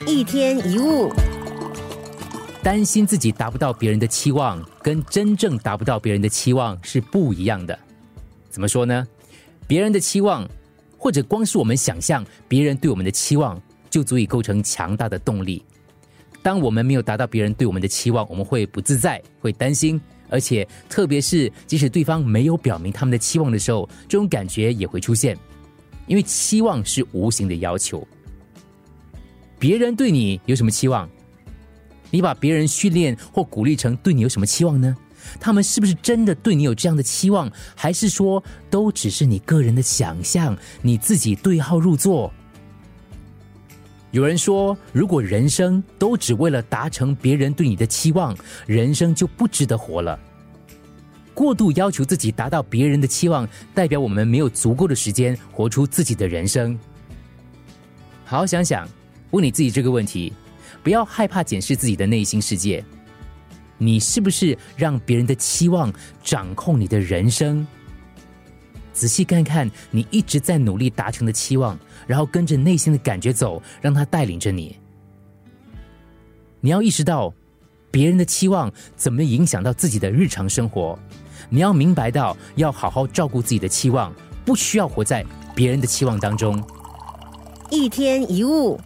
[0.00, 1.12] 一天一物，
[2.64, 7.78] 担心自己达不到别人的期望，跟真正达不到别人的期望是不一样的。
[8.50, 9.06] 怎么说呢？
[9.68, 10.48] 别人的期望，
[10.98, 15.64] 或者光是我们想象别人对我们的期望，就足以构成强大的动力。
[16.42, 25.38] 当我们没有达到别人对我们的期望，我们会不自在，会担心，而且特别是即使对方没有表明他们的期望的时候，这种感觉也会出现，
[26.08, 28.04] 因为期望是无形的要求。
[29.64, 31.08] 别人对你有什么期望？
[32.10, 34.94] 你把别人训练或鼓励成对你有什么期望呢？
[35.40, 42.30] 他们是不是真的对你有这样的期望，还是说都只是你个人的想象，你自己对号入座？
[44.10, 48.36] 有人说，如果人生都只为了达成别人对你的期望，
[48.66, 50.20] 人生就不值得活了。
[51.32, 56.78] 过度要求自己达到别人的期望，代表我们没有足够的时间活出自己的人生。
[58.26, 58.86] 好好想想。
[59.34, 60.32] 问你自己这个问题，
[60.80, 62.84] 不要害怕检视自己的内心世界。
[63.76, 67.66] 你是不是让别人的期望掌控你的人生？
[68.92, 71.76] 仔细看看你一直在努力达成的期望，
[72.06, 74.78] 然后跟着内心的感觉走，让它带领着你。
[76.60, 77.34] 你要意识到
[77.90, 80.96] 别人的期望怎么影响到自己的日常生活。
[81.50, 85.26] 你要明白到要好好照顾自己的期望，不需要活在
[85.56, 86.62] 别人的期望当中。
[87.68, 88.80] 一天一物。